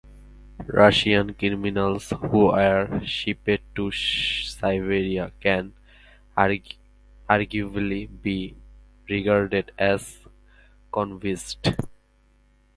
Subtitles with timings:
[0.65, 5.73] Russian criminals who were shipped to Siberia can
[7.29, 8.55] arguably be
[9.07, 10.17] regarded as
[10.91, 11.57] convicts.